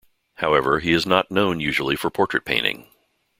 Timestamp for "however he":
0.37-0.93